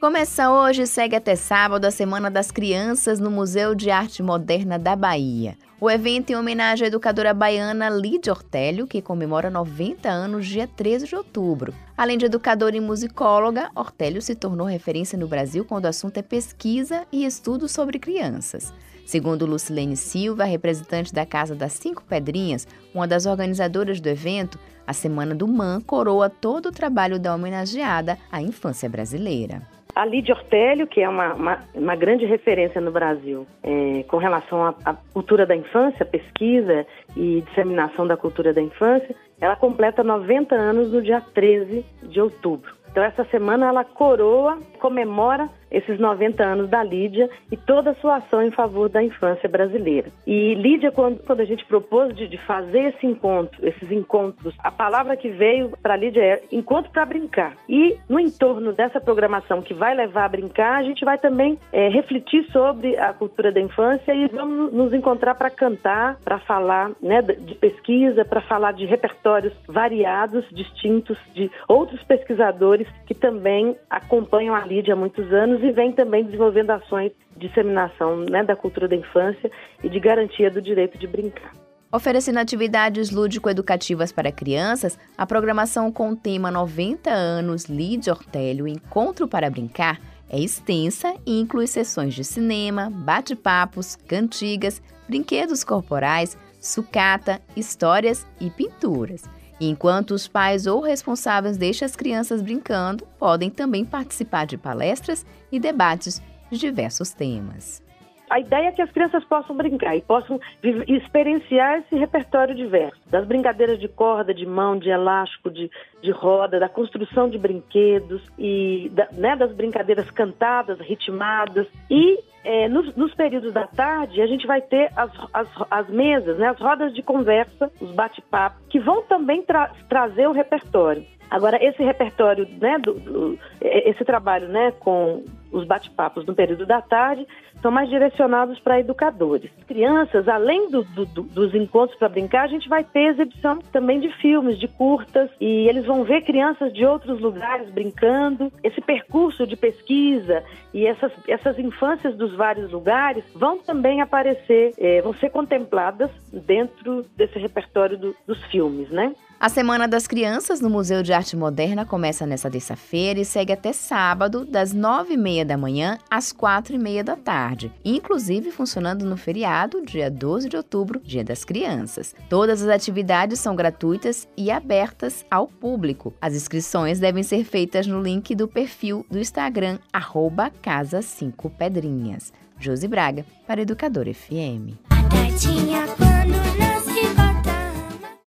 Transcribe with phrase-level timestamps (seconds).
[0.00, 4.78] Começa hoje e segue até sábado a Semana das Crianças no Museu de Arte Moderna
[4.78, 5.58] da Bahia.
[5.78, 11.06] O evento em homenagem à educadora baiana Lídia Ortélio, que comemora 90 anos dia 13
[11.06, 11.74] de outubro.
[11.98, 16.22] Além de educadora e musicóloga, Ortélio se tornou referência no Brasil quando o assunto é
[16.22, 18.72] pesquisa e estudo sobre crianças.
[19.04, 24.94] Segundo Lucilene Silva, representante da Casa das Cinco Pedrinhas, uma das organizadoras do evento, a
[24.94, 29.60] Semana do MAN coroa todo o trabalho da homenageada à infância brasileira
[30.00, 34.64] a Lídia Ortélio, que é uma, uma, uma grande referência no Brasil é, com relação
[34.64, 40.54] à, à, cultura da infância, pesquisa e disseminação da cultura da infância, ela completa 90
[40.54, 42.74] anos no dia 13 de outubro.
[42.90, 48.16] Então, essa semana ela coroa, comemora esses 90 anos da Lídia e toda a sua
[48.16, 50.08] ação em favor da infância brasileira.
[50.26, 54.70] E Lídia, quando, quando a gente propôs de, de fazer esse encontro, esses encontros, a
[54.70, 57.56] palavra que veio para Lídia é encontro para brincar.
[57.68, 61.88] E no entorno dessa programação que vai levar a brincar, a gente vai também é,
[61.88, 67.22] refletir sobre a cultura da infância e vamos nos encontrar para cantar, para falar né,
[67.22, 74.64] de pesquisa, para falar de repertórios variados, distintos, de outros pesquisadores que também acompanham a
[74.64, 78.88] Lídia há muitos anos anos e vem também desenvolvendo ações de disseminação né, da cultura
[78.88, 79.50] da infância
[79.84, 81.52] e de garantia do direito de brincar.
[81.92, 89.26] Oferecendo atividades lúdico-educativas para crianças, a programação com o tema 90 anos Lide Ortélio Encontro
[89.26, 98.24] para Brincar é extensa e inclui sessões de cinema, bate-papos, cantigas, brinquedos corporais, sucata, histórias
[98.40, 99.24] e pinturas.
[99.60, 105.60] Enquanto os pais ou responsáveis deixam as crianças brincando, podem também participar de palestras e
[105.60, 107.82] debates de diversos temas.
[108.30, 110.38] A ideia é que as crianças possam brincar e possam
[110.86, 115.68] experienciar esse repertório diverso, das brincadeiras de corda, de mão, de elástico, de,
[116.00, 122.68] de roda, da construção de brinquedos e da, né, das brincadeiras cantadas, ritmadas e é,
[122.68, 126.58] nos, nos, períodos da tarde, a gente vai ter as, as, as mesas, né, as
[126.60, 131.04] rodas de conversa, os bate-papos, que vão também tra trazer o repertório.
[131.28, 136.80] Agora, esse repertório, né, do, do, esse trabalho né, com os bate-papos no período da
[136.80, 137.26] tarde
[137.60, 139.50] são mais direcionados para educadores.
[139.66, 144.08] Crianças, além do, do, dos encontros para brincar, a gente vai ter exibição também de
[144.16, 148.52] filmes, de curtas, e eles vão ver crianças de outros lugares brincando.
[148.62, 155.02] Esse percurso de pesquisa e essas, essas infâncias dos vários lugares vão também aparecer, é,
[155.02, 159.14] vão ser contempladas dentro desse repertório do, dos filmes, né?
[159.40, 163.72] A Semana das Crianças no Museu de Arte Moderna começa nesta terça-feira e segue até
[163.72, 169.02] sábado, das nove e meia da manhã às quatro e meia da tarde, inclusive funcionando
[169.06, 172.14] no feriado, dia 12 de outubro, Dia das Crianças.
[172.28, 176.12] Todas as atividades são gratuitas e abertas ao público.
[176.20, 182.30] As inscrições devem ser feitas no link do perfil do Instagram, arroba Casa 5 Pedrinhas.
[182.58, 184.76] Josi Braga, para Educador FM.